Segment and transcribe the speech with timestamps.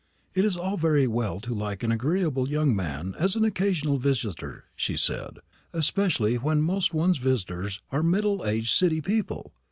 [0.33, 4.97] "It's all very well to like an agreeable young man as an occasional visitor," she
[4.97, 5.37] said,
[5.73, 9.53] "especially when most of one's visitors are middle aged City people.